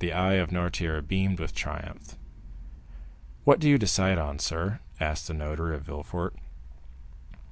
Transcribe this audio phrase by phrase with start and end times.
[0.00, 2.16] The eye of Noirtier beamed with triumph.
[3.44, 6.34] "What do you decide on, sir?" asked the notary of Villefort.